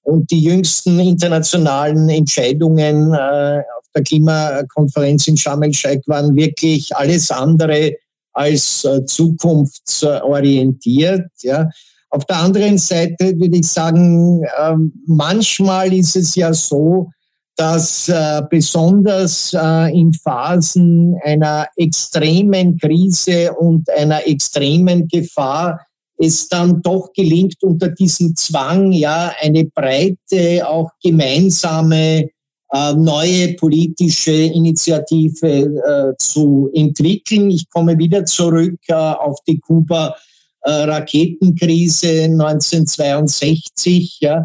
und 0.06 0.30
die 0.30 0.41
jüngsten 0.41 1.00
internationalen 1.00 2.08
Entscheidungen 2.10 3.12
äh, 3.13 3.62
auf 3.78 3.86
der 3.96 4.04
Klimakonferenz 4.04 5.28
in 5.28 5.36
Sharm 5.36 5.63
el-Sheikh 5.63 6.04
waren 6.06 6.36
wirklich 6.36 6.96
alles 6.96 7.32
andere 7.32 7.94
als 8.34 8.86
äh, 8.86 9.04
zukunftsorientiert. 9.06 11.26
Ja. 11.41 11.68
Auf 12.12 12.24
der 12.26 12.38
anderen 12.38 12.78
Seite 12.78 13.34
würde 13.39 13.58
ich 13.58 13.68
sagen, 13.68 14.44
äh, 14.44 14.76
manchmal 15.08 15.91
ist 15.91 16.15
es 16.15 16.36
ja 16.36 16.54
so, 16.54 17.10
dass 17.56 18.10
äh, 18.10 18.41
besonders 18.50 19.54
äh, 19.54 19.98
in 19.98 20.12
Phasen 20.13 21.15
einer 21.24 21.68
extremen 21.78 22.78
Krise 22.78 23.54
und 23.54 23.89
einer 23.89 24.28
extremen 24.28 25.08
Gefahr 25.08 25.80
es 26.18 26.48
dann 26.48 26.82
doch 26.82 27.12
gelingt, 27.13 27.62
unter 27.63 27.89
diesem 27.89 28.36
Zwang 28.36 28.91
ja 28.91 29.32
eine 29.41 29.65
breite, 29.65 30.68
auch 30.68 30.89
gemeinsame 31.02 32.30
äh, 32.74 32.94
neue 32.94 33.54
politische 33.56 34.32
Initiative 34.32 35.48
äh, 35.48 36.13
zu 36.18 36.72
entwickeln. 36.74 37.52
Ich 37.52 37.70
komme 37.70 37.96
wieder 37.98 38.26
zurück 38.26 38.80
äh, 38.88 38.94
auf 38.94 39.38
die 39.48 39.60
Kuba-Raketenkrise 39.60 42.24
1962. 42.24 44.20
Ja 44.22 44.39
äh, 44.39 44.44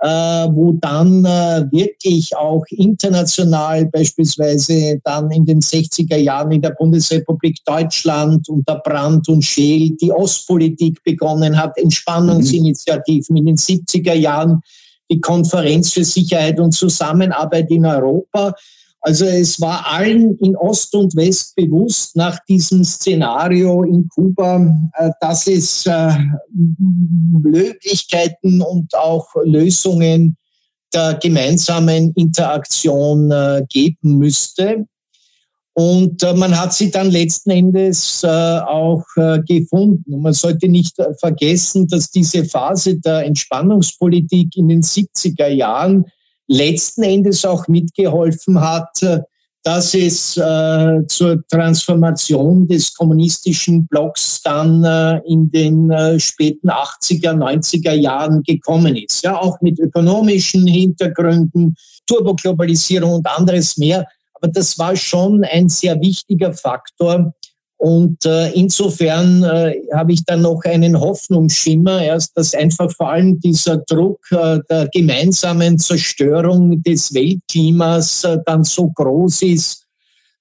wo 0.00 0.72
dann 0.80 1.24
äh, 1.24 1.64
wirklich 1.72 2.36
auch 2.36 2.64
international 2.70 3.86
beispielsweise 3.86 5.00
dann 5.02 5.30
in 5.30 5.44
den 5.44 5.60
60er 5.60 6.16
Jahren 6.16 6.52
in 6.52 6.62
der 6.62 6.70
Bundesrepublik 6.70 7.58
Deutschland 7.64 8.48
unter 8.48 8.76
Brandt 8.76 9.28
und 9.28 9.44
Scheel 9.44 9.96
die 10.00 10.12
Ostpolitik 10.12 11.02
begonnen 11.02 11.60
hat, 11.60 11.76
Entspannungsinitiativen 11.78 13.36
in 13.36 13.46
den 13.46 13.56
70er 13.56 14.14
Jahren 14.14 14.60
die 15.10 15.20
Konferenz 15.20 15.92
für 15.92 16.04
Sicherheit 16.04 16.60
und 16.60 16.72
Zusammenarbeit 16.72 17.70
in 17.70 17.86
Europa 17.86 18.54
also 19.08 19.24
es 19.24 19.58
war 19.58 19.90
allen 19.90 20.36
in 20.36 20.54
Ost 20.54 20.94
und 20.94 21.16
West 21.16 21.56
bewusst 21.56 22.14
nach 22.14 22.38
diesem 22.44 22.84
Szenario 22.84 23.82
in 23.84 24.06
Kuba, 24.06 24.90
äh, 24.98 25.08
dass 25.22 25.46
es 25.46 25.86
äh, 25.86 26.10
Möglichkeiten 27.42 28.60
und 28.60 28.94
auch 28.94 29.26
Lösungen 29.44 30.36
der 30.92 31.14
gemeinsamen 31.14 32.12
Interaktion 32.16 33.30
äh, 33.30 33.64
geben 33.70 34.18
müsste. 34.18 34.84
Und 35.72 36.20
man 36.36 36.60
hat 36.60 36.74
sie 36.74 36.90
dann 36.90 37.08
letzten 37.08 37.50
Endes 37.50 38.24
auch 38.24 39.04
gefunden. 39.46 40.12
Und 40.12 40.22
man 40.22 40.32
sollte 40.32 40.68
nicht 40.68 40.96
vergessen, 41.20 41.86
dass 41.86 42.10
diese 42.10 42.44
Phase 42.46 42.98
der 42.98 43.24
Entspannungspolitik 43.24 44.56
in 44.56 44.66
den 44.66 44.82
70er 44.82 45.46
Jahren 45.46 46.04
letzten 46.48 47.02
Endes 47.02 47.44
auch 47.44 47.68
mitgeholfen 47.68 48.60
hat, 48.60 49.02
äh, 49.02 49.20
dass 49.64 49.92
es 49.94 50.36
äh, 50.36 51.06
zur 51.08 51.46
Transformation 51.48 52.66
des 52.68 52.94
kommunistischen 52.94 53.86
Blocks 53.88 54.40
dann 54.42 54.82
äh, 54.84 55.20
in 55.26 55.50
den 55.50 55.90
äh, 55.90 56.18
späten 56.18 56.70
80er, 56.70 57.34
90er 57.34 57.92
Jahren 57.92 58.42
gekommen 58.44 58.96
ist. 58.96 59.22
Ja, 59.24 59.36
auch 59.36 59.60
mit 59.60 59.78
ökonomischen 59.78 60.66
Hintergründen, 60.66 61.74
Turboglobalisierung 62.06 63.14
und 63.14 63.26
anderes 63.26 63.76
mehr. 63.76 64.06
Aber 64.34 64.50
das 64.50 64.78
war 64.78 64.94
schon 64.94 65.44
ein 65.44 65.68
sehr 65.68 66.00
wichtiger 66.00 66.54
Faktor, 66.54 67.34
und 67.78 68.26
äh, 68.26 68.50
insofern 68.50 69.44
äh, 69.44 69.80
habe 69.94 70.12
ich 70.12 70.24
dann 70.24 70.42
noch 70.42 70.62
einen 70.64 70.98
Hoffnungsschimmer, 70.98 72.02
erst, 72.02 72.36
dass 72.36 72.52
einfach 72.52 72.90
vor 72.90 73.10
allem 73.10 73.38
dieser 73.38 73.78
Druck 73.78 74.20
äh, 74.32 74.58
der 74.68 74.88
gemeinsamen 74.92 75.78
Zerstörung 75.78 76.82
des 76.82 77.14
Weltklimas 77.14 78.24
äh, 78.24 78.38
dann 78.44 78.64
so 78.64 78.88
groß 78.88 79.42
ist, 79.42 79.86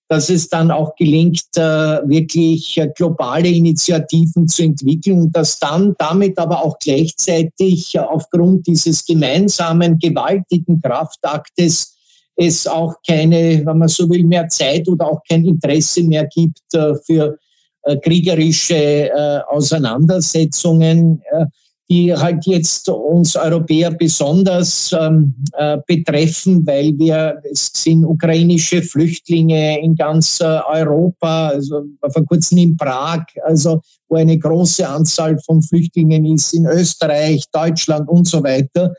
dass 0.07 0.31
es 0.31 0.49
dann 0.49 0.71
auch 0.71 0.95
gelingt, 0.95 1.45
äh, 1.57 1.61
wirklich 1.61 2.75
äh, 2.79 2.89
globale 2.95 3.49
Initiativen 3.49 4.47
zu 4.47 4.63
entwickeln 4.63 5.21
und 5.21 5.35
dass 5.35 5.59
dann 5.59 5.93
damit 5.99 6.39
aber 6.39 6.63
auch 6.63 6.79
gleichzeitig 6.79 7.93
äh, 7.93 7.99
aufgrund 7.99 8.65
dieses 8.65 9.05
gemeinsamen 9.05 9.99
gewaltigen 9.99 10.81
Kraftaktes 10.81 11.96
es 12.37 12.67
auch 12.67 12.95
keine, 13.05 13.65
wenn 13.65 13.77
man 13.77 13.87
so 13.87 14.09
will, 14.09 14.23
mehr 14.23 14.47
Zeit 14.47 14.87
oder 14.87 15.11
auch 15.11 15.21
kein 15.27 15.43
Interesse 15.43 16.03
mehr 16.03 16.27
gibt 16.27 16.73
äh, 16.73 16.93
für 17.05 17.37
äh, 17.83 17.97
kriegerische 17.97 19.09
äh, 19.09 19.39
Auseinandersetzungen. 19.49 21.21
die 21.89 22.13
halt 22.13 22.45
jetzt 22.45 22.89
uns 22.89 23.37
Europäer 23.37 23.91
besonders 23.91 24.93
ähm, 24.99 25.33
äh, 25.53 25.77
betreffen, 25.87 26.67
weil 26.67 26.91
wir, 26.97 27.41
es 27.49 27.71
sind 27.73 28.03
ukrainische 28.03 28.81
Flüchtlinge 28.81 29.79
in 29.79 29.95
ganz 29.95 30.41
Europa, 30.41 31.47
also 31.47 31.83
vor 32.11 32.25
kurzem 32.25 32.57
in 32.57 32.75
Prag, 32.75 33.23
also 33.45 33.79
wo 34.09 34.17
eine 34.17 34.37
große 34.37 34.85
Anzahl 34.85 35.39
von 35.45 35.61
Flüchtlingen 35.61 36.25
ist, 36.25 36.53
in 36.53 36.65
Österreich, 36.65 37.45
Deutschland 37.53 38.09
und 38.09 38.27
so 38.27 38.43
weiter. 38.43 38.93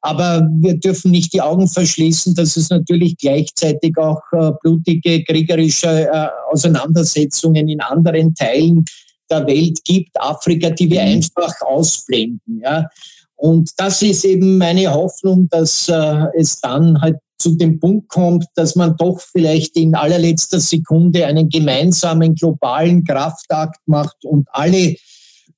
Aber 0.00 0.48
wir 0.60 0.78
dürfen 0.78 1.10
nicht 1.10 1.32
die 1.32 1.42
Augen 1.42 1.68
verschließen, 1.68 2.34
dass 2.34 2.56
es 2.56 2.70
natürlich 2.70 3.16
gleichzeitig 3.18 3.96
auch 3.98 4.20
äh, 4.32 4.52
blutige 4.62 5.22
kriegerische 5.24 6.08
äh, 6.08 6.28
Auseinandersetzungen 6.50 7.68
in 7.68 7.80
anderen 7.80 8.34
Teilen 8.34 8.84
der 9.30 9.46
Welt 9.46 9.78
gibt, 9.84 10.10
Afrika, 10.20 10.70
die 10.70 10.90
wir 10.90 11.02
mhm. 11.02 11.08
einfach 11.08 11.54
ausblenden. 11.62 12.60
Ja. 12.62 12.88
Und 13.36 13.70
das 13.76 14.02
ist 14.02 14.24
eben 14.24 14.58
meine 14.58 14.92
Hoffnung, 14.92 15.48
dass 15.50 15.88
äh, 15.88 16.26
es 16.36 16.60
dann 16.60 17.00
halt 17.00 17.16
zu 17.38 17.56
dem 17.56 17.80
Punkt 17.80 18.08
kommt, 18.08 18.44
dass 18.54 18.76
man 18.76 18.96
doch 18.98 19.18
vielleicht 19.20 19.76
in 19.76 19.94
allerletzter 19.94 20.60
Sekunde 20.60 21.26
einen 21.26 21.48
gemeinsamen 21.48 22.34
globalen 22.34 23.02
Kraftakt 23.04 23.80
macht 23.86 24.24
und 24.24 24.46
alle, 24.52 24.94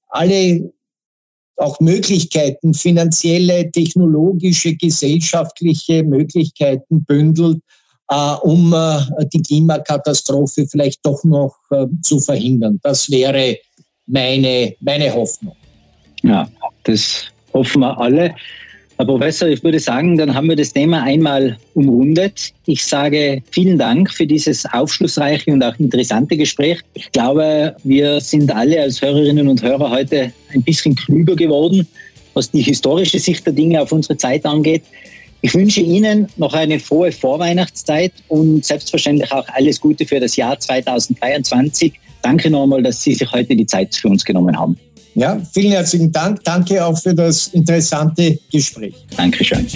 alle 0.08 0.72
auch 1.56 1.78
Möglichkeiten, 1.80 2.74
finanzielle, 2.74 3.70
technologische, 3.70 4.74
gesellschaftliche 4.74 6.02
Möglichkeiten 6.02 7.04
bündelt, 7.04 7.58
äh, 8.08 8.34
um 8.42 8.72
äh, 8.72 8.98
die 9.32 9.42
Klimakatastrophe 9.42 10.66
vielleicht 10.66 11.04
doch 11.04 11.22
noch 11.24 11.56
äh, 11.70 11.86
zu 12.02 12.18
verhindern. 12.20 12.80
Das 12.82 13.10
wäre 13.10 13.58
meine, 14.06 14.74
meine 14.80 15.14
Hoffnung. 15.14 15.56
Ja, 16.22 16.48
das 16.84 17.24
hoffen 17.52 17.80
wir 17.80 17.98
alle. 17.98 18.34
Herr 19.02 19.06
Professor, 19.06 19.48
ich 19.48 19.64
würde 19.64 19.80
sagen, 19.80 20.16
dann 20.16 20.32
haben 20.32 20.48
wir 20.48 20.54
das 20.54 20.72
Thema 20.72 21.02
einmal 21.02 21.58
umrundet. 21.74 22.52
Ich 22.66 22.84
sage 22.84 23.42
vielen 23.50 23.76
Dank 23.76 24.08
für 24.08 24.28
dieses 24.28 24.64
aufschlussreiche 24.64 25.50
und 25.50 25.60
auch 25.64 25.76
interessante 25.80 26.36
Gespräch. 26.36 26.78
Ich 26.94 27.10
glaube, 27.10 27.74
wir 27.82 28.20
sind 28.20 28.54
alle 28.54 28.80
als 28.80 29.02
Hörerinnen 29.02 29.48
und 29.48 29.60
Hörer 29.60 29.90
heute 29.90 30.32
ein 30.54 30.62
bisschen 30.62 30.94
klüger 30.94 31.34
geworden, 31.34 31.84
was 32.34 32.52
die 32.52 32.62
historische 32.62 33.18
Sicht 33.18 33.44
der 33.44 33.54
Dinge 33.54 33.82
auf 33.82 33.90
unsere 33.90 34.16
Zeit 34.16 34.46
angeht. 34.46 34.84
Ich 35.40 35.52
wünsche 35.52 35.80
Ihnen 35.80 36.28
noch 36.36 36.54
eine 36.54 36.78
frohe 36.78 37.10
Vorweihnachtszeit 37.10 38.12
und 38.28 38.64
selbstverständlich 38.64 39.32
auch 39.32 39.48
alles 39.48 39.80
Gute 39.80 40.06
für 40.06 40.20
das 40.20 40.36
Jahr 40.36 40.60
2023. 40.60 41.92
Danke 42.22 42.50
nochmal, 42.50 42.84
dass 42.84 43.02
Sie 43.02 43.14
sich 43.14 43.32
heute 43.32 43.56
die 43.56 43.66
Zeit 43.66 43.96
für 43.96 44.06
uns 44.06 44.24
genommen 44.24 44.56
haben. 44.56 44.78
Ja, 45.14 45.40
vielen 45.52 45.72
herzlichen 45.72 46.10
Dank. 46.10 46.42
Danke 46.44 46.84
auch 46.84 46.98
für 46.98 47.14
das 47.14 47.48
interessante 47.48 48.38
Gespräch. 48.50 48.94
Dankeschön. 49.16 49.66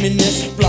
Communist 0.00 0.59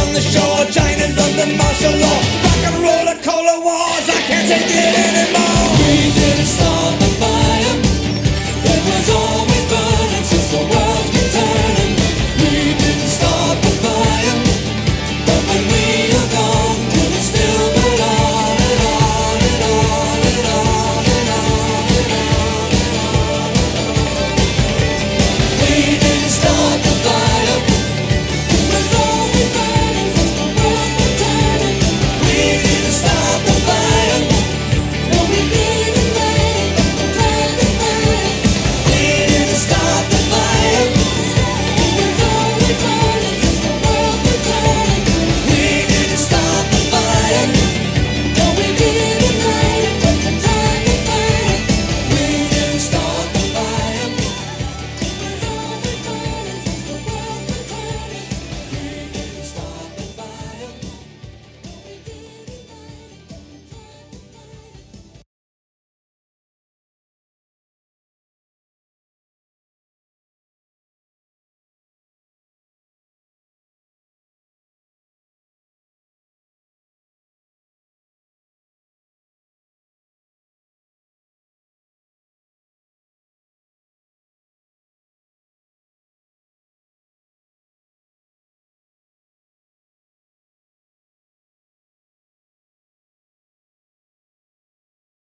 on 0.00 0.14
the 0.14 0.20
shore, 0.20 0.64
China's 0.70 1.16
under 1.18 1.48
martial 1.56 1.94
law. 1.98 2.20
Rock 2.44 2.62
and 2.68 2.78
roll, 2.84 3.04
the 3.10 3.16
Cola 3.22 3.56
Wars, 3.60 4.06
I 4.08 4.20
can't 4.28 4.46
take 4.48 4.70
it 4.70 4.94
anymore. 5.06 5.66
We 5.82 6.12
didn't 6.14 6.46
stop. 6.46 6.77